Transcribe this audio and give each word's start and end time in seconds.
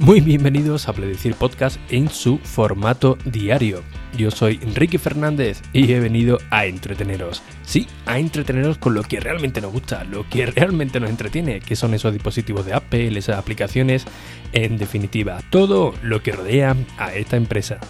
Muy 0.00 0.20
bienvenidos 0.20 0.88
a 0.88 0.92
Predecir 0.92 1.34
Podcast 1.34 1.76
en 1.90 2.08
su 2.08 2.38
formato 2.38 3.18
diario. 3.24 3.82
Yo 4.16 4.30
soy 4.30 4.60
Enrique 4.62 4.96
Fernández 4.96 5.60
y 5.72 5.92
he 5.92 5.98
venido 5.98 6.38
a 6.50 6.66
entreteneros. 6.66 7.42
Sí, 7.62 7.88
a 8.06 8.20
entreteneros 8.20 8.78
con 8.78 8.94
lo 8.94 9.02
que 9.02 9.18
realmente 9.18 9.60
nos 9.60 9.72
gusta, 9.72 10.04
lo 10.04 10.24
que 10.28 10.46
realmente 10.46 11.00
nos 11.00 11.10
entretiene, 11.10 11.58
que 11.58 11.74
son 11.74 11.94
esos 11.94 12.12
dispositivos 12.12 12.64
de 12.64 12.74
Apple, 12.74 13.18
esas 13.18 13.38
aplicaciones, 13.38 14.04
en 14.52 14.78
definitiva, 14.78 15.40
todo 15.50 15.92
lo 16.00 16.22
que 16.22 16.30
rodea 16.30 16.76
a 16.96 17.12
esta 17.14 17.36
empresa. 17.36 17.80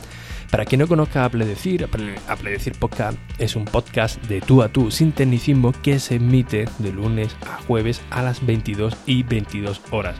Para 0.51 0.65
quien 0.65 0.81
no 0.81 0.89
conozca 0.89 1.27
a 1.27 1.29
Pledecir, 1.29 1.87
a 2.27 2.37
Pledecir 2.37 2.73
Podcast 2.73 3.19
es 3.39 3.55
un 3.55 3.67
podcast 3.67 4.19
de 4.29 4.41
tú 4.41 4.63
a 4.63 4.71
tú 4.71 4.91
sin 4.91 5.13
tecnicismo 5.13 5.73
que 5.83 5.99
se 5.99 6.15
emite 6.15 6.65
de 6.79 6.91
lunes 6.91 7.37
a 7.47 7.61
jueves 7.65 8.01
a 8.09 8.23
las 8.23 8.45
22 8.47 8.97
y 9.05 9.25
22 9.25 9.83
horas 9.91 10.17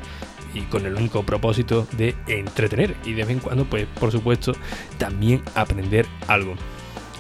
y 0.59 0.63
con 0.63 0.85
el 0.87 0.95
único 0.95 1.23
propósito 1.23 1.87
de 1.93 2.15
entretener 2.27 2.97
y 3.05 3.13
de 3.13 3.23
vez 3.23 3.31
en 3.31 3.39
cuando, 3.39 3.65
pues 3.65 3.87
por 3.99 4.11
supuesto, 4.11 4.53
también 4.99 5.43
aprender 5.55 6.07
algo. 6.27 6.55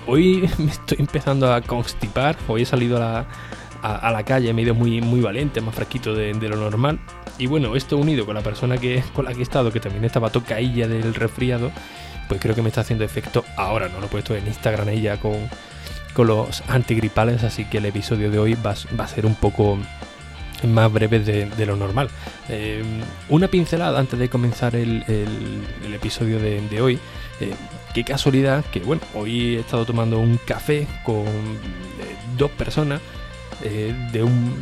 Hoy 0.06 0.48
me 0.58 0.70
estoy 0.70 0.98
empezando 1.00 1.52
a 1.52 1.60
constipar, 1.60 2.36
hoy 2.48 2.62
he 2.62 2.66
salido 2.66 2.96
a 2.96 3.26
la, 3.82 4.24
calle, 4.24 4.52
me 4.52 4.62
he 4.62 4.64
ido 4.64 4.74
muy, 4.74 5.00
muy 5.00 5.20
valiente, 5.20 5.60
más 5.60 5.74
fresquito 5.74 6.14
de, 6.14 6.34
lo 6.34 6.56
normal. 6.56 6.98
Y 7.38 7.46
bueno, 7.46 7.76
esto 7.76 7.96
unido 7.96 8.26
con 8.26 8.34
la 8.34 8.42
persona 8.42 8.78
que, 8.78 9.02
con 9.14 9.24
la 9.24 9.32
que 9.32 9.40
he 9.40 9.42
estado, 9.42 9.70
que 9.70 9.80
también 9.80 10.04
estaba 10.04 10.30
tocailla 10.30 10.88
del 10.88 11.14
resfriado, 11.14 11.70
pues 12.28 12.40
creo 12.40 12.54
que 12.54 12.62
me 12.62 12.68
está 12.68 12.80
haciendo 12.80 13.04
efecto 13.04 13.44
ahora, 13.56 13.88
¿no? 13.88 14.00
Lo 14.00 14.06
he 14.06 14.08
puesto 14.08 14.34
en 14.34 14.46
Instagram 14.46 14.88
ella 14.88 15.18
con, 15.18 15.36
con 16.14 16.26
los 16.26 16.62
antigripales, 16.68 17.44
así 17.44 17.64
que 17.66 17.78
el 17.78 17.86
episodio 17.86 18.30
de 18.30 18.38
hoy 18.40 18.54
va, 18.54 18.74
va 18.98 19.04
a 19.04 19.08
ser 19.08 19.24
un 19.24 19.36
poco 19.36 19.78
más 20.64 20.92
breves 20.92 21.26
de, 21.26 21.66
lo 21.66 21.76
normal. 21.76 22.08
Eh, 22.48 22.82
una 23.28 23.48
pincelada 23.48 23.98
antes 23.98 24.18
de 24.18 24.28
comenzar 24.28 24.76
el, 24.76 25.04
episodio 25.92 26.38
de, 26.38 26.80
hoy. 26.80 26.98
Eh, 27.40 27.54
qué 27.94 28.04
casualidad 28.04 28.64
que, 28.66 28.80
bueno, 28.80 29.02
hoy 29.14 29.56
he 29.56 29.60
estado 29.60 29.84
tomando 29.84 30.18
un 30.18 30.38
café 30.38 30.86
con 31.04 31.26
eh, 31.26 32.16
dos 32.36 32.50
personas 32.50 33.00
eh, 33.64 33.94
de 34.12 34.22
un 34.22 34.54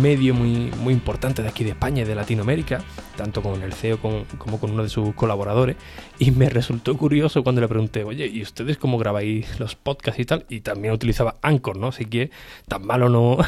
medio 0.00 0.32
muy, 0.32 0.70
muy 0.82 0.94
importante 0.94 1.42
de 1.42 1.48
aquí 1.48 1.64
de 1.64 1.70
España 1.70 2.02
y 2.02 2.04
de 2.04 2.14
Latinoamérica, 2.14 2.82
tanto 3.16 3.42
con 3.42 3.62
el 3.62 3.72
CEO 3.72 3.98
como 3.98 4.60
con 4.60 4.70
uno 4.70 4.82
de 4.82 4.88
sus 4.88 5.14
colaboradores, 5.14 5.76
y 6.18 6.30
me 6.30 6.48
resultó 6.48 6.96
curioso 6.96 7.42
cuando 7.42 7.60
le 7.60 7.68
pregunté, 7.68 8.04
oye, 8.04 8.26
¿y 8.26 8.42
ustedes 8.42 8.76
cómo 8.76 8.98
grabáis 8.98 9.58
los 9.58 9.74
podcasts 9.74 10.20
y 10.20 10.24
tal? 10.24 10.46
Y 10.48 10.60
también 10.60 10.94
utilizaba 10.94 11.36
Anchor, 11.42 11.76
¿no? 11.76 11.88
Así 11.88 12.04
que 12.04 12.30
tan 12.68 12.86
malo 12.86 13.08
no, 13.08 13.38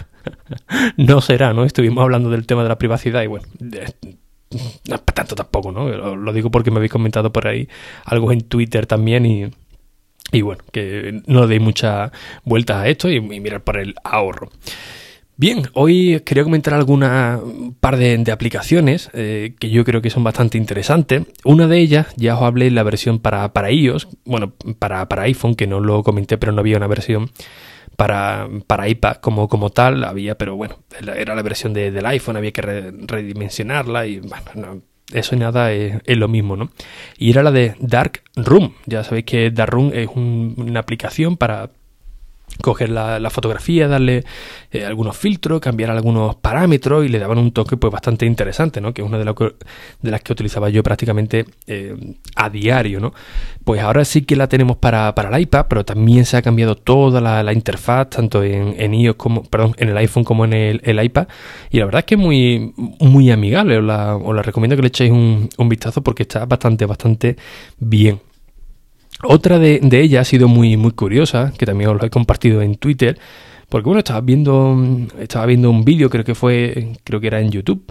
no 0.96 1.20
será, 1.20 1.52
¿no? 1.52 1.64
Estuvimos 1.64 2.02
hablando 2.02 2.30
del 2.30 2.46
tema 2.46 2.62
de 2.62 2.68
la 2.68 2.78
privacidad 2.78 3.22
y 3.22 3.28
bueno... 3.28 3.46
no, 4.88 4.98
tanto 4.98 5.34
tampoco, 5.34 5.72
¿no? 5.72 6.16
Lo 6.16 6.32
digo 6.32 6.50
porque 6.50 6.70
me 6.70 6.78
habéis 6.78 6.92
comentado 6.92 7.32
por 7.32 7.46
ahí 7.46 7.68
algo 8.04 8.32
en 8.32 8.40
Twitter 8.42 8.86
también 8.86 9.24
y, 9.26 9.50
y 10.32 10.42
bueno, 10.42 10.62
que 10.72 11.22
no 11.26 11.46
deis 11.46 11.60
mucha 11.60 12.12
vuelta 12.44 12.82
a 12.82 12.88
esto 12.88 13.10
y, 13.10 13.20
mirar 13.20 13.62
por 13.62 13.78
el 13.78 13.94
ahorro. 14.04 14.50
Bien, 15.38 15.64
hoy 15.74 16.20
quería 16.24 16.44
comentar 16.44 16.72
alguna 16.72 17.38
par 17.80 17.98
de, 17.98 18.24
aplicaciones 18.32 19.10
eh, 19.12 19.54
que 19.58 19.68
yo 19.68 19.84
creo 19.84 20.00
que 20.00 20.08
son 20.08 20.24
bastante 20.24 20.56
interesantes. 20.56 21.24
Una 21.44 21.68
de 21.68 21.78
ellas, 21.78 22.06
ya 22.16 22.36
os 22.36 22.42
hablé 22.42 22.70
la 22.70 22.82
versión 22.82 23.18
para, 23.18 23.52
para 23.52 23.70
iOS, 23.70 24.08
bueno, 24.24 24.54
para, 24.78 25.06
para 25.08 25.24
iPhone, 25.24 25.54
que 25.54 25.66
no 25.66 25.80
lo 25.80 26.02
comenté, 26.02 26.38
pero 26.38 26.52
no 26.52 26.60
había 26.60 26.78
una 26.78 26.86
versión 26.86 27.30
para, 27.96 28.48
para 28.66 28.88
iPad 28.88 29.16
como, 29.16 29.48
como 29.48 29.70
tal, 29.70 30.04
había, 30.04 30.38
pero 30.38 30.56
bueno, 30.56 30.78
era 31.16 31.34
la 31.34 31.42
versión 31.42 31.74
del 31.74 32.04
iPhone, 32.06 32.36
había 32.36 32.52
que 32.52 32.62
redimensionarla 32.62 34.06
y 34.06 34.20
bueno, 34.20 34.44
no, 34.54 34.82
eso 35.12 35.34
y 35.34 35.38
nada 35.38 35.72
es, 35.72 36.02
lo 36.06 36.28
mismo, 36.28 36.56
¿no? 36.56 36.70
Y 37.16 37.30
era 37.30 37.42
la 37.42 37.52
de 37.52 37.74
Dark 37.80 38.22
Room. 38.34 38.74
Ya 38.86 39.04
sabéis 39.04 39.24
que 39.24 39.50
Dark 39.50 39.72
Room 39.72 39.92
es 39.94 40.08
una 40.14 40.80
aplicación 40.80 41.36
para 41.36 41.70
coger 42.62 42.90
la, 42.90 43.30
fotografía, 43.30 43.88
darle 43.88 44.24
eh, 44.70 44.84
algunos 44.84 45.16
filtros, 45.16 45.60
cambiar 45.60 45.90
algunos 45.90 46.36
parámetros 46.36 47.04
y 47.04 47.08
le 47.08 47.18
daban 47.18 47.38
un 47.38 47.52
toque 47.52 47.76
pues 47.76 47.92
bastante 47.92 48.26
interesante, 48.26 48.80
¿no? 48.80 48.94
Que 48.94 49.02
es 49.02 49.08
una 49.08 49.18
de, 49.18 49.24
de 49.24 50.10
las 50.10 50.22
que 50.22 50.32
utilizaba 50.32 50.68
yo 50.70 50.82
prácticamente 50.82 51.44
eh, 51.66 51.94
a 52.34 52.48
diario, 52.48 53.00
¿no? 53.00 53.12
Pues 53.64 53.80
ahora 53.82 54.04
sí 54.04 54.22
que 54.22 54.36
la 54.36 54.48
tenemos 54.48 54.76
para, 54.76 55.14
para 55.14 55.34
el 55.34 55.42
iPad, 55.42 55.66
pero 55.68 55.84
también 55.84 56.24
se 56.24 56.36
ha 56.36 56.42
cambiado 56.42 56.76
toda 56.76 57.20
la, 57.20 57.52
interfaz, 57.52 58.10
tanto 58.10 58.42
en, 58.42 58.74
en, 58.78 58.94
iOS 58.94 59.16
como, 59.16 59.42
perdón, 59.42 59.74
en 59.78 59.88
el 59.90 59.96
iPhone 59.98 60.24
como 60.24 60.44
en 60.44 60.52
el, 60.52 61.04
iPad, 61.04 61.28
y 61.70 61.78
la 61.78 61.84
verdad 61.84 62.00
es 62.00 62.04
que 62.06 62.14
es 62.14 62.20
muy, 62.20 62.72
muy 63.00 63.30
amigable, 63.30 63.78
os 63.78 63.84
la, 63.84 64.16
os 64.16 64.34
la 64.34 64.42
recomiendo 64.42 64.76
que 64.76 64.82
le 64.82 64.88
echéis 64.88 65.10
un, 65.10 65.48
un 65.56 65.68
vistazo 65.68 66.02
porque 66.02 66.22
está 66.22 66.46
bastante, 66.46 66.86
bastante 66.86 67.36
bien. 67.78 68.20
Otra 69.22 69.58
de, 69.58 69.80
ellas 69.92 70.22
ha 70.22 70.30
sido 70.30 70.48
muy, 70.48 70.76
muy 70.76 70.92
curiosa, 70.92 71.52
que 71.56 71.66
también 71.66 71.90
os 71.90 72.00
lo 72.00 72.06
he 72.06 72.10
compartido 72.10 72.62
en 72.62 72.76
Twitter, 72.76 73.18
porque 73.68 73.86
bueno, 73.86 73.98
estaba 73.98 74.20
viendo, 74.20 74.76
estaba 75.18 75.46
viendo 75.46 75.70
un 75.70 75.84
vídeo, 75.84 76.10
creo 76.10 76.24
que 76.24 76.34
fue, 76.34 76.92
creo 77.02 77.20
que 77.20 77.26
era 77.26 77.40
en 77.40 77.50
YouTube, 77.50 77.82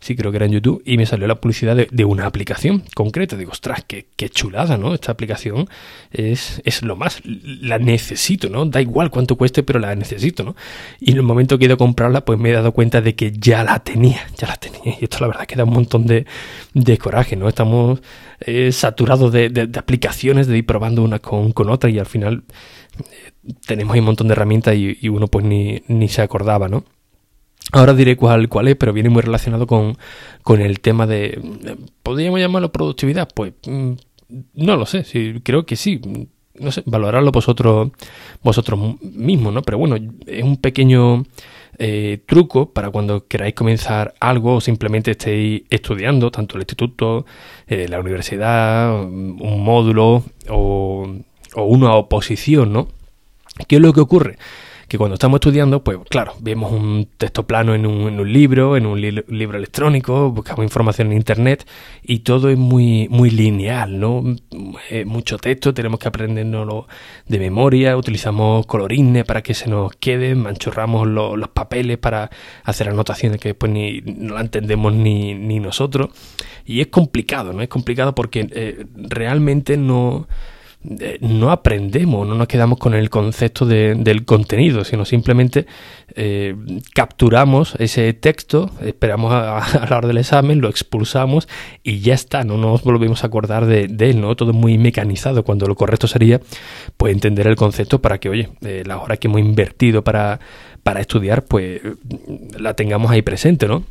sí 0.00 0.14
creo 0.14 0.30
que 0.30 0.36
era 0.36 0.46
en 0.46 0.52
YouTube, 0.52 0.82
y 0.84 0.96
me 0.96 1.06
salió 1.06 1.26
la 1.26 1.40
publicidad 1.40 1.76
de, 1.76 2.04
una 2.04 2.26
aplicación 2.26 2.84
concreta. 2.94 3.36
Digo, 3.36 3.50
ostras, 3.50 3.84
qué, 3.86 4.06
qué, 4.16 4.28
chulada, 4.28 4.78
¿no? 4.78 4.94
Esta 4.94 5.12
aplicación 5.12 5.68
es, 6.12 6.62
es 6.64 6.82
lo 6.82 6.96
más, 6.96 7.20
la 7.24 7.78
necesito, 7.78 8.48
¿no? 8.48 8.64
Da 8.64 8.80
igual 8.80 9.10
cuánto 9.10 9.36
cueste, 9.36 9.62
pero 9.62 9.80
la 9.80 9.94
necesito, 9.94 10.44
¿no? 10.44 10.56
Y 11.00 11.10
en 11.10 11.16
el 11.16 11.22
momento 11.24 11.58
que 11.58 11.64
he 11.64 11.66
ido 11.66 11.74
a 11.74 11.78
comprarla, 11.78 12.24
pues 12.24 12.38
me 12.38 12.50
he 12.50 12.52
dado 12.52 12.72
cuenta 12.72 13.00
de 13.00 13.14
que 13.14 13.32
ya 13.32 13.64
la 13.64 13.80
tenía, 13.80 14.20
ya 14.36 14.48
la 14.48 14.56
tenía. 14.56 14.96
Y 15.00 15.04
esto 15.04 15.18
la 15.20 15.28
verdad 15.28 15.46
que 15.46 15.56
da 15.56 15.64
un 15.64 15.72
montón 15.72 16.06
de, 16.06 16.26
de 16.74 16.98
coraje, 16.98 17.36
¿no? 17.36 17.48
Estamos 17.48 18.00
eh, 18.40 18.70
saturados 18.72 19.32
de, 19.32 19.50
de, 19.50 19.78
aplicaciones, 19.78 20.46
de 20.46 20.58
ir 20.58 20.66
probando 20.66 21.02
una 21.02 21.18
con, 21.18 21.52
con 21.52 21.70
otra 21.70 21.90
y 21.90 21.98
al 21.98 22.06
final 22.06 22.44
eh, 22.98 23.52
tenemos 23.66 23.94
ahí 23.94 24.00
un 24.00 24.06
montón 24.06 24.28
de 24.28 24.32
herramientas 24.32 24.76
y, 24.76 24.96
y 25.00 25.08
uno 25.08 25.26
pues 25.26 25.44
ni, 25.44 25.82
ni 25.88 26.08
se 26.08 26.22
acordaba, 26.22 26.68
¿no? 26.68 26.84
Ahora 27.72 27.94
diré 27.94 28.16
cuál, 28.16 28.48
cuál 28.48 28.68
es, 28.68 28.76
pero 28.76 28.92
viene 28.92 29.10
muy 29.10 29.22
relacionado 29.22 29.66
con, 29.66 29.96
el 30.60 30.80
tema 30.80 31.06
de... 31.06 31.40
¿Podríamos 32.02 32.40
llamarlo 32.40 32.72
productividad? 32.72 33.28
Pues 33.34 33.52
mm, 33.66 33.92
no 34.54 34.76
lo 34.76 34.86
sé, 34.86 35.04
sí, 35.04 35.40
creo 35.42 35.66
que 35.66 35.76
sí. 35.76 36.00
No 36.54 36.72
sé, 36.72 36.82
valorarlo 36.86 37.30
vosotros, 37.30 37.90
vosotros 38.42 39.00
mismos, 39.02 39.52
¿no? 39.52 39.62
Pero 39.62 39.78
bueno, 39.78 39.96
es 40.26 40.42
un 40.42 40.56
pequeño 40.56 41.24
eh, 41.78 42.22
truco 42.26 42.72
para 42.72 42.90
cuando 42.90 43.28
queráis 43.28 43.54
comenzar 43.54 44.14
algo 44.18 44.56
o 44.56 44.60
simplemente 44.60 45.12
estéis 45.12 45.62
estudiando, 45.70 46.32
tanto 46.32 46.56
el 46.56 46.62
instituto, 46.62 47.26
eh, 47.68 47.86
la 47.86 48.00
universidad, 48.00 49.00
un 49.04 49.62
módulo 49.62 50.24
o, 50.48 51.14
o 51.54 51.64
una 51.64 51.94
oposición, 51.94 52.72
¿no? 52.72 52.88
¿Qué 53.68 53.76
es 53.76 53.82
lo 53.82 53.92
que 53.92 54.00
ocurre? 54.00 54.38
Que 54.88 54.96
cuando 54.96 55.14
estamos 55.14 55.36
estudiando, 55.36 55.84
pues 55.84 55.98
claro, 56.08 56.32
vemos 56.40 56.72
un 56.72 57.08
texto 57.16 57.46
plano 57.46 57.74
en 57.74 57.84
un, 57.84 58.08
en 58.08 58.20
un 58.20 58.32
libro, 58.32 58.76
en 58.76 58.86
un 58.86 59.00
libro 59.00 59.58
electrónico, 59.58 60.30
buscamos 60.30 60.64
información 60.64 61.08
en 61.08 61.18
internet 61.18 61.68
y 62.02 62.20
todo 62.20 62.48
es 62.48 62.56
muy, 62.56 63.06
muy 63.10 63.30
lineal, 63.30 64.00
¿no? 64.00 64.24
Mucho 65.04 65.36
texto, 65.38 65.74
tenemos 65.74 66.00
que 66.00 66.08
aprendernos 66.08 66.86
de 67.26 67.38
memoria, 67.38 67.96
utilizamos 67.96 68.66
colorines 68.66 69.24
para 69.24 69.42
que 69.42 69.54
se 69.54 69.68
nos 69.68 69.92
quede, 69.92 70.34
manchurramos 70.34 71.06
los 71.06 71.48
papeles 71.48 71.98
para 71.98 72.30
hacer 72.64 72.88
anotaciones 72.88 73.40
que 73.40 73.50
después 73.50 73.70
ni 73.70 74.00
no 74.00 74.34
la 74.34 74.40
entendemos 74.40 74.94
ni, 74.94 75.34
ni 75.34 75.60
nosotros. 75.60 76.10
Y 76.64 76.80
es 76.80 76.88
complicado, 76.88 77.52
¿no? 77.52 77.62
Es 77.62 77.68
complicado 77.68 78.14
porque 78.14 78.48
eh, 78.50 78.86
realmente 78.94 79.76
no 79.76 80.28
eh, 80.84 81.18
no 81.20 81.50
aprendemos, 81.50 82.26
no 82.26 82.36
nos 82.36 82.46
quedamos 82.46 82.78
con 82.78 82.94
el 82.94 83.10
concepto 83.10 83.66
del 83.66 84.24
contenido, 84.24 84.84
sino 84.84 85.04
simplemente 85.04 85.66
eh, 86.14 86.54
capturamos 86.94 87.74
ese 87.80 88.12
texto, 88.12 88.70
esperamos 88.80 89.32
a, 89.32 89.60
la 89.90 89.96
hora 89.96 90.06
del 90.06 90.18
examen, 90.18 90.60
lo 90.60 90.68
expulsamos 90.68 91.48
y 91.82 91.98
ya 91.98 92.14
está, 92.14 92.44
no 92.44 92.56
nos 92.56 92.84
volvemos 92.84 93.24
a 93.24 93.26
acordar 93.26 93.66
de, 93.66 93.86
él, 93.98 94.20
¿no? 94.20 94.36
Todo 94.36 94.52
muy 94.52 94.78
mecanizado, 94.78 95.42
cuando 95.42 95.66
lo 95.66 95.74
correcto 95.74 96.06
sería 96.06 96.40
pues 96.96 97.12
entender 97.12 97.48
el 97.48 97.56
concepto 97.56 98.00
para 98.00 98.18
que, 98.18 98.28
oye, 98.28 98.48
eh, 98.62 98.84
la 98.86 98.98
hora 98.98 99.16
que 99.16 99.26
hemos 99.26 99.40
invertido 99.40 100.04
para, 100.04 100.38
para 100.84 101.00
estudiar, 101.00 101.44
pues 101.44 101.80
la 102.56 102.74
tengamos 102.74 103.10
ahí 103.10 103.22
presente, 103.22 103.66
¿no? 103.66 103.82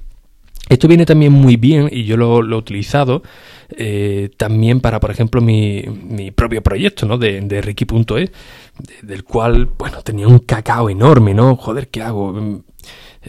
Esto 0.69 0.87
viene 0.87 1.05
también 1.05 1.31
muy 1.31 1.55
bien 1.55 1.89
y 1.91 2.03
yo 2.03 2.17
lo, 2.17 2.41
he 2.41 2.55
utilizado 2.55 3.23
eh, 3.69 4.29
también 4.37 4.81
para, 4.81 4.99
por 4.99 5.11
ejemplo, 5.11 5.41
mi, 5.41 5.83
mi 5.83 6.31
propio 6.31 6.61
proyecto, 6.61 7.05
¿no? 7.05 7.17
De, 7.17 7.41
de 7.41 7.61
Ricky.es, 7.61 8.31
del 9.01 9.23
cual, 9.23 9.69
bueno, 9.77 10.01
tenía 10.01 10.27
un 10.27 10.39
cacao 10.39 10.89
enorme, 10.89 11.33
¿no? 11.33 11.55
Joder, 11.55 11.87
¿qué 11.87 12.01
hago? 12.01 12.33
Mm, 12.33 12.61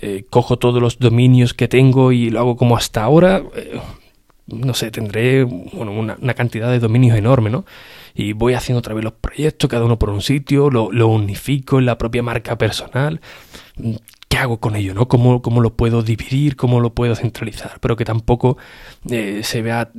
eh, 0.01 0.25
cojo 0.29 0.59
todos 0.59 0.81
los 0.81 0.99
dominios 0.99 1.55
que 1.55 1.69
tengo 1.69 2.13
y 2.13 2.31
lo 2.31 2.41
hago 2.41 2.57
como 2.57 2.77
hasta 2.77 3.03
ahora. 3.03 3.43
Eh, 3.55 3.81
no 4.47 4.73
sé, 4.75 4.91
tendré 4.91 5.45
bueno, 5.45 5.93
una, 5.93 6.17
una, 6.21 6.35
cantidad 6.35 6.71
de 6.71 6.79
dominios 6.79 7.17
enorme, 7.19 7.51
¿no? 7.51 7.67
Y 8.15 8.33
voy 8.33 8.55
haciendo 8.55 8.79
otra 8.79 8.95
vez 8.95 9.05
los 9.05 9.13
proyectos, 9.13 9.69
cada 9.69 9.85
uno 9.85 9.99
por 9.99 10.11
un 10.11 10.23
sitio, 10.23 10.71
lo, 10.71 10.91
lo 10.91 11.09
unifico 11.09 11.79
en 11.79 11.87
la 11.87 11.99
propia 11.99 12.23
marca 12.23 12.57
personal 12.57 13.21
¿qué 14.39 14.43
hago 14.43 14.61
con 14.61 14.77
ello? 14.77 14.95
¿no? 14.95 15.09
¿Cómo, 15.09 15.61
lo 15.61 15.71
puedo 15.75 16.03
dividir? 16.03 16.57
¿Cómo 16.57 16.81
lo 16.81 16.95
puedo 16.95 17.15
centralizar? 17.17 17.79
Pero 17.81 17.97
que 17.97 18.05
tampoco 18.05 18.57
eh, 19.11 19.41
se 19.43 19.63
vea 19.63 19.91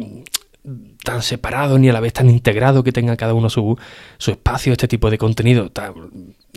tan 1.04 1.22
separados 1.22 1.80
ni 1.80 1.90
a 1.90 1.94
la 1.94 2.00
vez 2.00 2.14
tan 2.14 2.30
integrados 2.30 2.84
que 2.84 2.92
tenga 2.92 3.18
cada 3.18 3.34
uno 3.34 3.50
su, 3.50 3.78
su 4.18 4.32
espacio, 4.32 4.72
este 4.72 4.88
tipo 4.88 5.10
de 5.10 5.18
contenido. 5.18 5.70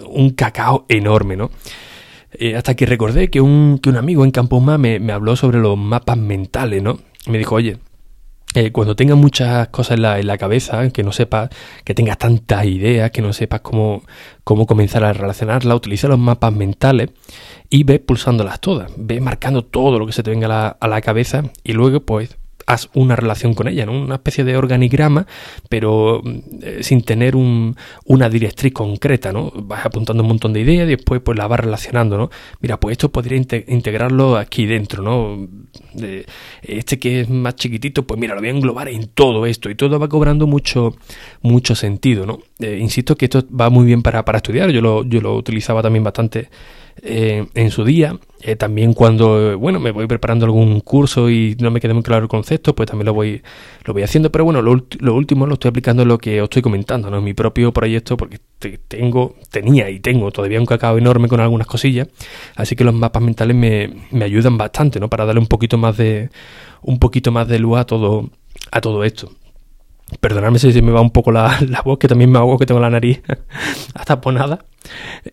un 0.07 0.31
cacao 0.31 0.87
enorme, 0.89 1.37
¿no? 1.37 1.51
Eh, 2.33 2.57
hasta 2.57 2.75
que 2.75 2.87
recordé 2.87 3.31
que 3.31 3.41
un, 3.41 3.79
que 3.83 3.91
un 3.91 3.97
amigo 3.97 4.25
en 4.25 4.31
Campus 4.31 4.63
me, 4.63 5.01
me 5.01 5.13
habló 5.13 5.37
sobre 5.37 5.59
los 5.59 5.77
mapas 5.77 6.17
mentales, 6.17 6.83
¿no? 6.83 6.99
Me 7.27 7.39
dijo, 7.39 7.57
oye, 7.57 7.79
eh, 8.55 8.71
cuando 8.71 8.95
tengas 8.95 9.17
muchas 9.17 9.69
cosas 9.69 9.97
en 9.97 10.27
la, 10.27 10.39
cabeza, 10.39 10.91
que 10.91 11.03
no 11.03 11.13
sepas, 11.13 11.51
que 11.85 11.95
tengas 11.95 12.19
tantas 12.19 12.67
ideas, 12.67 13.11
que 13.11 13.23
no 13.23 13.33
sepas 13.33 13.61
cómo, 13.61 14.03
cómo 14.45 14.67
comenzar 14.67 15.05
a 15.05 15.13
relacionarlas, 15.13 15.77
utiliza 15.77 16.09
los 16.09 16.19
mapas 16.19 16.53
mentales 16.53 17.11
y 17.71 17.85
ve 17.85 17.99
pulsándolas 17.99 18.61
todas, 18.61 18.93
ve 18.97 19.21
marcando 19.21 19.65
todo 19.65 19.99
lo 19.99 20.07
que 20.07 20.13
se 20.13 20.23
te 20.23 20.31
venga 20.31 20.47
a 20.47 20.49
la, 20.49 20.69
a 20.69 20.89
la 20.89 21.01
cabeza 21.01 21.45
y 21.65 21.73
luego 21.73 22.01
pues 22.01 22.37
una 22.95 23.17
relación 23.17 23.55
con 23.55 23.69
ella, 23.69 23.87
¿no? 23.87 23.93
una 23.93 24.17
especie 24.17 24.45
de 24.45 24.57
organigrama, 24.57 25.27
pero 25.69 26.23
eh, 26.63 26.79
sin 26.83 27.03
tener 27.03 27.37
un, 27.37 27.77
una 28.05 28.29
directriz 28.29 28.73
concreta, 28.73 29.33
¿no? 29.33 29.53
Vas 29.55 29.87
apuntando 29.87 30.23
un 30.23 30.29
montón 30.29 30.53
de 30.53 30.61
ideas 30.61 30.87
y 30.87 30.97
después 30.97 31.21
pues 31.21 31.39
la 31.39 31.47
vas 31.47 31.61
relacionando, 31.61 32.17
¿no? 32.19 32.31
Mira, 32.61 32.79
pues 32.79 32.93
esto 32.93 33.11
podría 33.11 33.39
integrarlo 33.39 34.37
aquí 34.37 34.67
dentro, 34.67 35.03
¿no? 35.03 35.49
este 36.63 36.99
que 36.99 37.21
es 37.21 37.29
más 37.29 37.57
chiquitito, 37.57 38.07
pues 38.07 38.19
mira, 38.19 38.35
lo 38.35 38.41
voy 38.41 38.49
a 38.49 38.53
englobar 38.53 38.89
en 38.89 39.09
todo 39.09 39.47
esto 39.47 39.71
y 39.71 39.75
todo 39.75 39.99
va 39.99 40.09
cobrando 40.09 40.47
mucho, 40.47 40.95
mucho 41.43 41.75
sentido, 41.75 42.27
¿no? 42.27 42.41
Eh, 42.61 42.79
insisto 42.81 43.17
que 43.17 43.27
esto 43.27 43.45
va 43.49 43.71
muy 43.71 43.87
bien 43.87 44.03
para, 44.03 44.25
para 44.25 44.39
estudiar, 44.39 44.71
yo 44.71 44.81
lo, 44.81 45.05
yo 45.05 45.21
lo 45.21 45.35
utilizaba 45.35 45.83
también 45.83 46.05
bastante 46.05 46.49
eh, 47.01 47.47
en 47.55 47.71
su 47.71 47.85
día. 47.85 48.19
Eh, 48.41 48.57
también 48.57 48.93
cuando, 48.93 49.57
bueno, 49.57 49.79
me 49.79 49.93
voy 49.93 50.07
preparando 50.09 50.45
algún 50.45 50.81
curso 50.81 51.31
y 51.31 51.57
no 51.61 51.71
me 51.71 51.81
queda 51.81 51.95
muy 51.95 52.03
claro 52.03 52.25
el 52.25 52.29
concepto, 52.29 52.75
pues 52.75 52.89
también 52.89 53.07
lo 53.07 53.15
voy, 53.15 53.41
lo 53.85 53.93
voy 53.93 54.03
haciendo. 54.03 54.33
Pero 54.33 54.45
bueno, 54.45 54.63
lo, 54.63 54.85
lo 54.99 55.15
último 55.15 55.47
lo 55.47 55.55
estoy 55.55 55.69
aplicando 55.69 56.03
en 56.03 56.09
lo 56.09 56.19
que 56.19 56.41
os 56.41 56.47
estoy 56.47 56.63
comentando, 56.63 57.11
¿no? 57.11 57.19
En 57.19 57.25
mi 57.25 57.35
propio 57.35 57.73
proyecto, 57.73 58.17
porque 58.17 58.41
tengo, 58.89 59.37
tenía 59.51 59.91
y 59.91 60.01
tengo 60.01 60.31
todavía 60.33 60.59
un 60.59 60.67
cacao 60.67 60.99
enorme 60.99 61.29
con 61.29 61.41
algunas 61.41 61.67
cosillas. 61.67 62.09
Así 62.57 62.75
que 62.75 62.85
los 62.85 62.95
mapas 62.95 63.23
mentales 63.23 63.57
me, 63.57 63.91
me 64.11 64.25
ayudan 64.25 64.59
bastante, 64.59 64.99
¿no? 64.99 65.09
Para 65.09 65.25
darle 65.25 65.41
un 65.41 65.47
poquito 65.47 65.79
más 65.79 65.97
de, 65.97 66.31
un 66.83 66.99
poquito 66.99 67.31
más 67.31 67.47
de 67.47 67.59
luz 67.61 67.79
a 67.79 67.85
todo, 67.85 68.29
a 68.71 68.81
todo 68.81 69.05
esto. 69.05 69.31
Perdonadme 70.23 70.61
si 70.61 70.73
se 70.73 70.83
me 70.83 70.93
va 70.93 71.01
un 71.01 71.11
poco 71.11 71.33
la, 71.33 71.59
voz, 71.85 71.99
que 71.99 72.07
también 72.07 72.31
me 72.31 72.39
hago 72.39 72.57
que 72.57 72.65
tengo 72.65 72.81
la 72.81 72.91
nariz 72.91 73.21
hasta 73.95 74.21
ponada. 74.21 74.65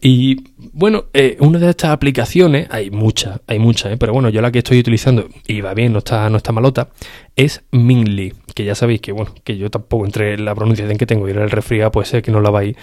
Y 0.02 0.46
bueno, 0.58 1.06
eh, 1.14 1.38
una 1.42 1.60
de 1.60 1.70
estas 1.70 1.92
aplicaciones, 1.92 2.68
hay 2.72 2.90
muchas, 2.90 3.40
hay 3.46 3.60
muchas, 3.60 3.94
eh, 3.94 3.98
pero 3.98 4.14
bueno, 4.14 4.30
yo 4.30 4.42
la 4.42 4.52
que 4.52 4.58
estoy 4.58 4.80
utilizando, 4.80 5.28
y 5.46 5.62
va 5.62 5.76
bien, 5.76 5.94
no 5.94 6.00
está, 6.00 6.28
no 6.32 6.38
está 6.38 6.52
malota, 6.54 6.90
es 7.36 7.62
Minly, 7.70 8.34
que 8.56 8.66
ya 8.66 8.74
sabéis 8.74 9.02
que 9.02 9.12
bueno, 9.12 9.32
que 9.44 9.60
yo 9.60 9.70
tampoco 9.70 10.08
entre 10.08 10.40
la 10.40 10.56
pronunciación 10.56 10.98
que 10.98 11.06
tengo 11.06 11.28
y 11.28 11.34
el 11.34 11.52
resfriado 11.52 11.92
puede 11.92 12.08
ser 12.08 12.24
que 12.24 12.32
no 12.32 12.42
la 12.42 12.50
vais 12.50 12.76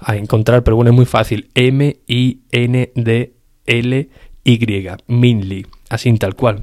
a 0.00 0.16
encontrar, 0.16 0.64
pero 0.64 0.76
bueno, 0.76 0.90
es 0.90 0.94
muy 0.94 1.06
fácil, 1.06 1.48
M-I-N-D-L-Y, 1.54 1.96
Minly, 5.06 5.66
así 5.88 6.12
tal 6.18 6.34
cual. 6.34 6.62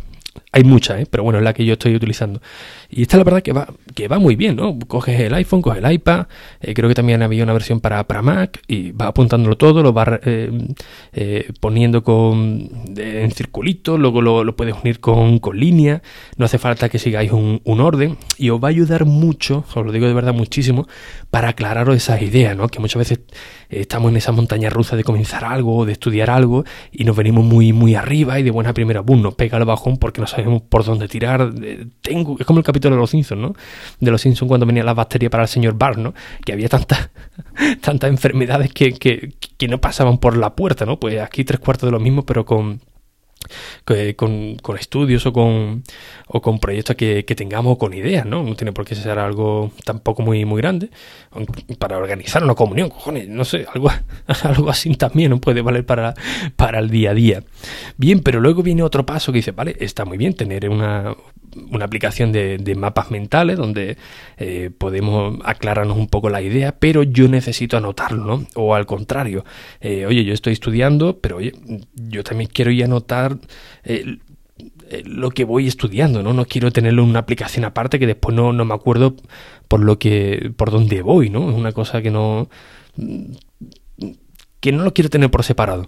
Hay 0.54 0.66
muchas, 0.66 1.00
¿eh? 1.00 1.08
pero 1.10 1.24
bueno, 1.24 1.40
es 1.40 1.46
la 1.46 1.54
que 1.54 1.64
yo 1.66 1.74
estoy 1.74 1.96
utilizando. 1.96 2.42
Y 2.90 3.04
esta 3.04 3.16
la 3.18 3.24
verdad 3.24 3.42
que 3.42 3.54
va, 3.54 3.68
que 3.96 4.10
va 4.10 4.20
muy 4.20 4.36
bien, 4.36 4.58
¿no? 4.58 4.78
Coges 4.80 5.18
el 5.18 5.34
iPhone, 5.34 5.62
coges 5.62 5.82
el 5.82 5.90
iPad, 5.90 6.26
eh, 6.60 6.74
creo 6.74 6.90
que 6.90 6.96
también 6.96 7.22
había 7.22 7.44
una 7.46 7.54
versión 7.54 7.80
para, 7.80 8.06
para 8.06 8.22
Mac 8.22 8.62
y 8.68 8.92
va 8.92 9.08
apuntándolo 9.08 9.56
todo, 9.56 9.82
lo 9.82 9.94
va 9.94 10.20
eh, 10.24 10.52
eh, 11.14 11.50
poniendo 11.62 12.04
con, 12.04 12.70
en 12.98 13.32
circulito, 13.32 13.98
luego 13.98 14.22
lo, 14.22 14.56
puedes 14.58 14.76
unir 14.76 15.00
con, 15.00 15.40
con 15.40 15.58
línea, 15.58 16.02
no 16.36 16.44
hace 16.44 16.58
falta 16.58 16.90
que 16.90 17.00
sigáis 17.00 17.32
un, 17.32 17.62
un, 17.64 17.80
orden 17.80 18.18
y 18.38 18.50
os 18.50 18.62
va 18.62 18.68
a 18.68 18.72
ayudar 18.72 19.06
mucho, 19.06 19.64
os 19.74 19.86
lo 19.86 19.92
digo 19.94 20.08
de 20.08 20.14
verdad 20.14 20.34
muchísimo, 20.34 20.86
para 21.30 21.50
aclararos 21.50 21.96
esas 21.96 22.22
ideas, 22.22 22.58
¿no? 22.58 22.68
Que 22.68 22.80
muchas 22.80 23.00
veces 23.00 23.22
estamos 23.70 24.12
en 24.12 24.18
esa 24.18 24.34
montaña 24.34 24.70
rusa 24.70 24.98
de 24.98 25.06
comenzar 25.06 25.46
algo 25.46 25.86
de 25.86 25.94
estudiar 25.94 26.30
algo 26.30 26.66
y 26.92 27.06
nos 27.06 27.16
venimos 27.16 27.46
muy, 27.46 27.72
muy 27.72 27.96
arriba 27.96 28.38
y 28.38 28.44
de 28.44 28.52
buena 28.52 28.74
primera, 28.74 29.00
boom, 29.00 29.22
nos 29.22 29.36
pega 29.36 29.58
el 29.58 29.64
bajón 29.64 29.96
porque 29.96 30.20
no 30.20 30.28
sabemos 30.28 30.41
por 30.70 30.84
dónde 30.84 31.08
tirar. 31.08 31.52
Tengo, 32.02 32.38
es 32.40 32.46
como 32.46 32.60
el 32.60 32.66
capítulo 32.66 32.96
de 32.96 33.02
los 33.02 33.10
Simpsons, 33.10 33.42
¿no? 33.42 33.54
De 34.00 34.12
los 34.12 34.22
Simpsons 34.22 34.48
cuando 34.48 34.66
venía 34.66 34.84
la 34.84 34.94
bacteria 34.94 35.30
para 35.30 35.44
el 35.44 35.50
señor 35.50 35.76
Barr, 35.78 35.98
¿no? 35.98 36.14
Que 36.46 36.54
había 36.54 36.70
tantas 36.70 37.10
tantas 37.82 38.10
enfermedades 38.10 38.74
que, 38.74 38.94
que, 38.94 39.34
que 39.58 39.68
no 39.68 39.80
pasaban 39.80 40.18
por 40.18 40.38
la 40.38 40.56
puerta, 40.56 40.86
¿no? 40.86 41.00
Pues 41.00 41.20
aquí 41.20 41.44
tres 41.44 41.60
cuartos 41.60 41.88
de 41.88 41.92
lo 41.92 42.00
mismo, 42.00 42.26
pero 42.26 42.46
con 42.46 42.82
con, 44.16 44.58
con, 44.58 44.78
estudios 44.78 45.26
o 45.26 45.34
con, 45.34 45.84
o 46.28 46.42
con 46.42 46.60
proyectos 46.60 46.96
que, 46.96 47.24
tengamos 47.24 47.78
con 47.78 47.94
ideas, 47.94 48.26
¿no? 48.26 48.44
No 48.44 48.56
tiene 48.56 48.72
por 48.74 48.86
qué 48.86 48.96
ser 48.96 49.18
algo 49.18 49.72
tampoco 49.86 50.22
muy, 50.22 50.46
muy 50.46 50.62
grande. 50.62 50.90
Para 51.80 51.98
organizar 51.98 52.44
una 52.44 52.56
comunión, 52.56 52.90
cojones, 52.90 53.28
no 53.28 53.46
sé, 53.46 53.66
algo, 53.74 53.90
algo 54.44 54.70
así 54.70 54.94
también 54.96 55.32
¿no? 55.32 55.40
puede 55.40 55.62
valer 55.62 55.86
para, 55.86 56.14
para 56.56 56.80
el 56.80 56.90
día 56.90 57.12
a 57.12 57.14
día. 57.14 57.44
Bien, 57.98 58.20
pero 58.20 58.40
luego 58.40 58.64
viene 58.64 58.84
otro 58.84 59.06
paso 59.06 59.32
que 59.32 59.38
dice, 59.38 59.52
vale, 59.52 59.76
está 59.80 60.06
muy 60.06 60.18
bien 60.18 60.34
tener 60.34 60.70
una, 60.70 61.16
una 61.72 61.86
aplicación 61.86 62.32
de, 62.32 62.58
de, 62.58 62.76
mapas 62.76 63.12
mentales 63.12 63.58
donde 63.58 63.98
eh, 64.38 64.72
podemos 64.78 65.40
aclararnos 65.44 65.98
un 65.98 66.08
poco 66.08 66.30
la 66.30 66.42
idea, 66.42 66.76
pero 66.78 67.04
yo 67.04 67.28
necesito 67.28 67.78
anotarlo, 67.78 68.24
¿no? 68.24 68.46
O 68.56 68.76
al 68.76 68.86
contrario, 68.86 69.44
eh, 69.80 70.06
oye, 70.06 70.24
yo 70.24 70.34
estoy 70.34 70.54
estudiando, 70.54 71.20
pero 71.20 71.38
oye, 71.38 71.54
yo 71.96 72.24
también 72.24 72.50
quiero 72.52 72.72
ir 72.72 72.84
a 72.84 72.86
anotar 72.86 73.38
eh, 73.84 74.18
lo 75.06 75.32
que 75.32 75.44
voy 75.44 75.68
estudiando, 75.68 76.22
¿no? 76.22 76.34
No 76.34 76.46
quiero 76.46 76.72
tenerlo 76.72 77.04
en 77.04 77.10
una 77.10 77.20
aplicación 77.20 77.66
aparte 77.66 78.00
que 78.00 78.08
después 78.08 78.36
no, 78.36 78.54
no 78.54 78.66
me 78.66 78.74
acuerdo 78.74 79.16
por 79.68 79.80
lo 79.80 79.98
que, 79.98 80.52
por 80.56 80.70
dónde 80.70 81.02
voy, 81.02 81.30
¿no? 81.30 81.50
Es 81.50 81.56
una 81.56 81.72
cosa 81.72 82.02
que 82.02 82.12
no, 82.12 82.50
que 84.60 84.72
no 84.72 84.84
lo 84.84 84.94
quiero 84.94 85.10
tener 85.10 85.32
por 85.32 85.44
separado. 85.44 85.88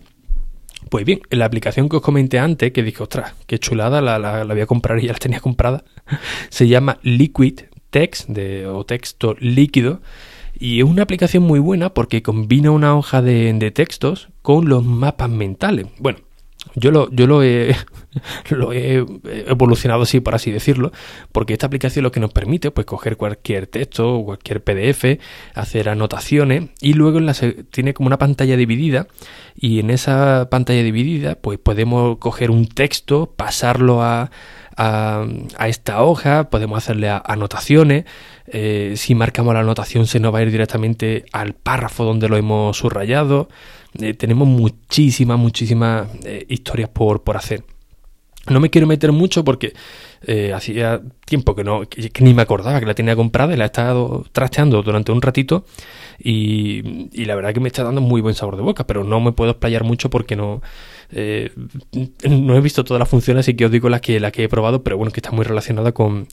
Pues 0.89 1.05
bien, 1.05 1.21
en 1.29 1.39
la 1.39 1.45
aplicación 1.45 1.89
que 1.89 1.97
os 1.97 2.01
comenté 2.01 2.39
antes, 2.39 2.71
que 2.71 2.83
dije, 2.83 3.03
ostras, 3.03 3.33
qué 3.47 3.57
chulada, 3.59 4.01
la, 4.01 4.19
la, 4.19 4.44
voy 4.44 4.61
a 4.61 4.65
comprar 4.65 5.00
y 5.00 5.07
ya 5.07 5.13
la 5.13 5.19
tenía 5.19 5.39
comprada, 5.39 5.83
se 6.50 6.67
llama 6.67 7.00
Liquid 7.03 7.61
Text 7.89 8.29
o 8.67 8.85
texto 8.85 9.35
líquido. 9.39 10.01
Y 10.57 10.79
es 10.79 10.85
una 10.85 11.03
aplicación 11.03 11.44
muy 11.44 11.59
buena 11.59 11.94
porque 11.94 12.21
combina 12.21 12.71
una 12.71 12.95
hoja 12.95 13.21
de, 13.21 13.51
de 13.53 13.71
textos 13.71 14.29
con 14.41 14.69
los 14.69 14.83
mapas 14.83 15.29
mentales. 15.29 15.88
Bueno, 16.00 16.19
yo 16.75 16.92
lo, 16.92 17.10
yo 17.12 17.28
lo 17.28 17.44
he, 17.44 17.75
evolucionado 19.48 20.04
así, 20.04 20.20
por 20.20 20.36
así 20.36 20.52
decirlo, 20.52 20.92
porque 21.31 21.54
esta 21.54 21.68
aplicación 21.68 22.04
lo 22.04 22.12
que 22.12 22.20
nos 22.20 22.31
permite, 22.31 22.72
pues 22.72 22.86
coger 22.86 23.18
cualquier 23.18 23.68
texto 23.68 24.15
o 24.15 24.25
cualquier 24.25 24.63
PDF, 24.63 25.20
hacer 25.53 25.89
anotaciones 25.89 26.70
y 26.82 26.94
luego 26.94 27.18
en 27.18 27.25
la, 27.25 27.36
tiene 27.72 27.94
como 27.94 28.08
una 28.08 28.18
pantalla 28.18 28.58
dividida 28.58 29.08
y 29.56 29.80
en 29.80 29.89
esa 29.89 30.50
pantalla 30.50 30.84
dividida, 30.84 31.36
pues 31.36 31.60
podemos 31.60 32.18
coger 32.18 32.51
un 32.51 32.68
texto, 32.68 33.34
pasarlo 33.36 34.03
a, 34.03 34.32
a, 34.77 35.25
esta 35.68 36.03
hoja, 36.03 36.50
podemos 36.50 36.77
hacerle 36.77 37.10
anotaciones. 37.10 38.06
Eh, 38.48 38.94
si 38.98 39.15
marcamos 39.15 39.53
la 39.53 39.62
anotación, 39.62 40.08
se 40.08 40.20
nos 40.20 40.34
va 40.34 40.39
a 40.39 40.42
ir 40.44 40.51
directamente 40.51 41.25
al 41.32 41.53
párrafo 41.53 42.03
donde 42.03 42.30
lo 42.30 42.38
hemos 42.38 42.77
subrayado. 42.77 43.50
Eh, 44.00 44.13
tenemos 44.13 44.48
muchísimas, 44.48 45.38
muchísimas 45.38 46.08
eh, 46.24 46.46
historias 46.50 46.89
por, 46.89 47.24
por 47.24 47.38
hacer. 47.38 47.63
No 48.50 48.59
me 48.59 48.69
quiero 48.69 48.88
meter 48.88 49.12
mucho 49.13 49.45
porque 49.45 49.73
eh, 50.27 50.51
hacía 50.53 51.01
tiempo 51.25 51.55
que 51.55 51.63
no 51.63 51.88
que, 51.88 52.12
ni 52.19 52.33
me 52.33 52.41
acordaba 52.41 52.79
que 52.79 52.85
la 52.85 52.93
tenía 52.93 53.15
comprada 53.15 53.53
y 53.53 53.57
la 53.57 53.63
he 53.63 53.67
estado 53.67 54.25
trasteando 54.33 54.83
durante 54.83 55.13
un 55.13 55.21
ratito 55.21 55.65
y, 56.19 57.09
y, 57.13 57.25
la 57.25 57.35
verdad 57.35 57.53
que 57.53 57.62
me 57.62 57.67
está 57.67 57.83
dando 57.83 58.01
muy 58.01 58.19
buen 58.19 58.35
sabor 58.35 58.57
de 58.57 58.63
boca, 58.63 58.85
pero 58.85 59.03
no 59.05 59.21
me 59.21 59.31
puedo 59.31 59.51
explayar 59.51 59.85
mucho 59.85 60.09
porque 60.09 60.35
no 60.35 60.62
no 61.13 62.55
he 62.55 62.62
visto 62.62 62.83
todas 62.83 63.00
las 63.00 63.09
funciones, 63.09 63.41
así 63.41 63.55
que 63.55 63.65
os 63.65 63.71
digo 63.71 63.89
las 63.89 64.01
que, 64.01 64.19
las 64.19 64.31
que 64.31 64.43
he 64.43 64.50
probado, 64.50 64.83
pero 64.83 64.97
bueno, 64.97 65.12
que 65.12 65.19
está 65.19 65.31
muy 65.31 65.45
relacionada 65.45 65.91
con, 65.91 66.27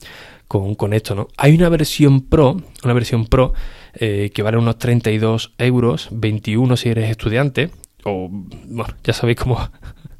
con, 0.47 0.75
con 0.75 0.93
esto, 0.93 1.13
¿no? 1.13 1.27
Hay 1.37 1.55
una 1.55 1.69
versión 1.69 2.21
Pro, 2.21 2.57
una 2.83 2.93
versión 2.93 3.27
Pro 3.27 3.53
eh, 3.93 4.31
que 4.33 4.41
vale 4.41 4.57
unos 4.57 4.77
32 4.79 5.53
euros, 5.57 6.07
21 6.11 6.77
si 6.77 6.89
eres 6.89 7.09
estudiante, 7.09 7.69
o 8.03 8.27
bueno, 8.29 8.93
ya 9.03 9.13
sabéis 9.13 9.37
cómo, 9.37 9.59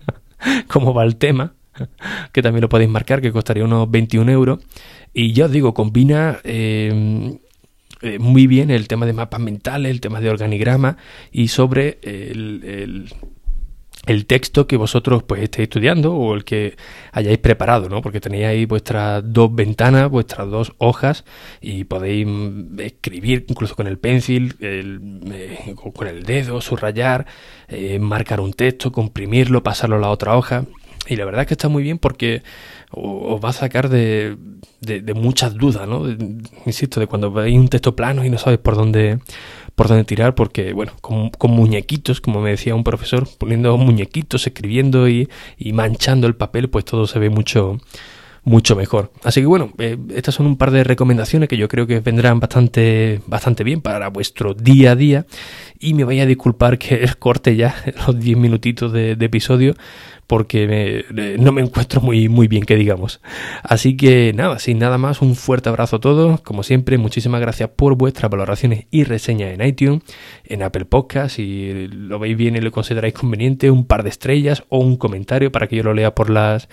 cómo 0.68 0.94
va 0.94 1.04
el 1.04 1.16
tema, 1.16 1.54
que 2.34 2.42
también 2.42 2.62
lo 2.62 2.70
podéis 2.70 2.90
marcar, 2.90 3.22
que 3.22 3.32
costaría 3.32 3.64
unos 3.64 3.90
21 3.90 4.32
euros. 4.32 4.60
Y 5.14 5.34
ya 5.34 5.46
os 5.46 5.52
digo, 5.52 5.74
combina 5.74 6.40
eh, 6.44 7.38
eh, 8.02 8.20
muy 8.20 8.48
bien 8.48 8.72
el 8.72 8.88
tema 8.88 9.06
de 9.06 9.14
mapas 9.14 9.40
mentales, 9.40 9.92
el 9.92 10.02
tema 10.02 10.22
de 10.22 10.30
organigrama 10.30 10.98
y 11.32 11.50
sobre 11.50 12.00
el 12.04 13.08
el 14.08 14.26
texto 14.26 14.66
que 14.66 14.78
vosotros 14.78 15.24
pues 15.24 15.44
estéis 15.44 15.66
estudiando 15.68 16.16
o 16.16 16.34
el 16.34 16.44
que 16.44 16.76
hayáis 17.12 17.38
preparado, 17.38 17.88
¿no? 17.88 18.02
Porque 18.02 18.20
tenéis 18.20 18.46
ahí 18.46 18.66
vuestras 18.66 19.22
dos 19.26 19.54
ventanas, 19.54 20.10
vuestras 20.10 20.50
dos 20.50 20.74
hojas 20.80 21.24
y 21.62 21.84
podéis 21.84 22.26
mm, 22.26 22.80
escribir 22.80 23.46
incluso 23.48 23.76
con 23.76 23.88
el 23.88 24.00
pencil, 24.00 24.56
eh, 24.60 25.76
con 25.94 26.08
el 26.08 26.24
dedo, 26.24 26.62
subrayar, 26.62 27.28
marcar 28.00 28.40
un 28.40 28.54
texto, 28.54 28.92
comprimirlo, 28.92 29.64
pasarlo 29.64 29.98
a 29.98 30.00
la 30.00 30.10
otra 30.10 30.36
hoja. 30.36 30.66
Y 31.08 31.16
la 31.16 31.26
verdad 31.26 31.42
es 31.42 31.48
que 31.48 31.56
está 31.56 31.68
muy 31.68 31.84
bien 31.84 31.98
porque 31.98 32.44
os 32.92 33.44
va 33.44 33.50
a 33.50 33.54
sacar 33.54 33.90
de, 33.90 34.38
de, 34.82 35.14
muchas 35.14 35.56
dudas, 35.56 35.88
¿no? 35.88 36.06
insisto, 36.66 37.00
de 37.00 37.08
cuando 37.08 37.32
veis 37.32 37.58
un 37.58 37.70
texto 37.70 37.96
plano 37.96 38.24
y 38.24 38.30
no 38.30 38.38
sabes 38.38 38.60
por 38.60 38.76
dónde 38.76 39.20
por 39.76 39.88
dónde 39.88 40.04
tirar, 40.04 40.36
porque, 40.36 40.74
bueno, 40.74 40.92
con, 41.02 41.30
con 41.32 41.52
muñequitos, 41.52 42.22
como 42.22 42.42
me 42.42 42.52
decía 42.52 42.76
un 42.76 42.84
profesor, 42.84 43.28
poniendo 43.38 43.76
muñequitos, 43.78 44.46
escribiendo 44.46 45.08
y, 45.08 45.30
y 45.58 45.74
manchando 45.74 46.28
el 46.28 46.36
papel, 46.36 46.70
pues 46.70 46.86
todo 46.86 47.08
se 47.08 47.18
ve 47.20 47.30
mucho, 47.30 47.80
mucho 48.44 48.76
mejor. 48.76 49.12
Así 49.24 49.42
que 49.42 49.46
bueno, 49.46 49.72
eh, 49.78 49.98
estas 50.16 50.36
son 50.36 50.48
un 50.48 50.58
par 50.58 50.72
de 50.72 50.84
recomendaciones 50.84 51.48
que 51.48 51.58
yo 51.58 51.68
creo 51.68 51.86
que 51.86 52.00
vendrán 52.00 52.40
bastante, 52.40 53.22
bastante 53.28 53.64
bien 53.64 53.82
para 53.82 54.10
vuestro 54.10 54.54
día 54.54 54.92
a 54.92 54.96
día. 54.96 55.26
Y 55.80 55.94
me 55.94 56.04
vaya 56.04 56.24
a 56.24 56.26
disculpar 56.26 56.78
que 56.78 57.08
corte 57.20 57.56
ya 57.56 57.76
los 58.08 58.20
10 58.20 58.38
minutitos 58.38 58.92
de, 58.92 59.12
episodio 59.12 59.76
porque 60.32 61.04
no 61.40 61.52
me 61.52 61.60
encuentro 61.60 62.00
muy, 62.00 62.30
muy 62.30 62.48
bien, 62.48 62.64
que 62.64 62.78
digamos. 62.78 63.20
Así 63.64 63.98
que 63.98 64.32
nada, 64.34 64.60
sin 64.60 64.80
nada 64.80 64.98
más, 64.98 65.22
un 65.22 65.36
fuerte 65.36 65.68
abrazo 65.68 65.98
a 65.98 66.00
todos. 66.00 66.40
Como 66.40 66.64
siempre, 66.64 66.98
muchísimas 66.98 67.42
gracias 67.42 67.68
por 67.76 67.96
vuestras 67.96 68.32
valoraciones 68.32 68.86
y 68.92 69.04
reseñas 69.04 69.54
en 69.54 69.68
iTunes, 69.68 70.04
en 70.46 70.64
Apple 70.64 70.86
Podcast, 70.86 71.36
si 71.36 71.90
lo 71.90 72.18
veis 72.18 72.38
bien 72.38 72.56
y 72.56 72.62
lo 72.62 72.72
consideráis 72.72 73.14
conveniente, 73.14 73.72
un 73.72 73.84
par 73.84 74.04
de 74.04 74.10
estrellas 74.10 74.64
o 74.70 74.78
un 74.78 74.96
comentario 74.96 75.52
para 75.52 75.68
que 75.68 75.76
yo 75.76 75.84
lo 75.84 75.94
lea 75.94 76.16
por 76.16 76.30
las 76.30 76.70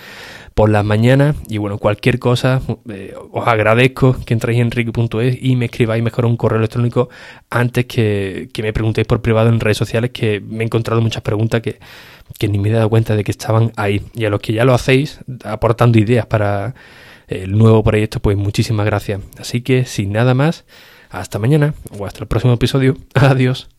por 0.59 0.71
las 0.71 0.85
mañanas. 0.85 1.37
Y 1.49 1.59
bueno, 1.59 1.79
cualquier 1.79 2.19
cosa, 2.19 2.61
eh, 2.91 3.15
os 3.31 3.47
agradezco 3.47 4.17
que 4.27 4.35
entréis 4.35 4.59
en 4.59 4.73
ricky.es 4.73 5.38
y 5.41 5.55
me 5.55 5.67
escribáis 5.67 6.03
mejor 6.03 6.27
un 6.27 6.37
correo 6.37 6.59
electrónico 6.59 7.11
antes 7.49 7.87
que, 7.87 8.49
me 8.61 8.73
preguntéis 8.73 9.07
por 9.07 9.23
privado 9.23 9.50
en 9.50 9.61
redes 9.61 9.77
sociales, 9.77 10.11
que 10.11 10.41
me 10.41 10.65
he 10.65 10.67
encontrado 10.67 11.00
muchas 11.00 11.23
preguntas 11.23 11.61
que, 11.61 11.79
que 12.41 12.49
ni 12.49 12.59
me 12.59 12.71
he 12.71 12.73
dado 12.73 12.91
cuenta 12.91 13.15
de 13.15 13.23
que 13.23 13.31
estaban 13.31 13.71
ahí. 13.77 14.03
Y 14.15 14.25
a 14.25 14.31
los 14.31 14.41
que 14.41 14.53
ya 14.53 14.65
lo 14.65 14.75
hacéis, 14.75 15.21
aportando 15.45 15.97
ideas 15.97 16.27
para 16.27 16.75
el 17.29 17.57
nuevo 17.57 17.85
proyecto, 17.85 18.19
pues 18.19 18.37
muchísimas 18.37 18.85
gracias. 18.85 19.21
Así 19.38 19.61
que 19.61 19.85
sin 19.85 20.11
nada 20.11 20.35
más, 20.35 20.65
hasta 21.09 21.38
mañana 21.38 21.75
o 21.97 22.05
hasta 22.05 22.19
el 22.19 22.27
próximo 22.27 22.55
episodio. 22.55 22.97
Adiós. 23.15 23.77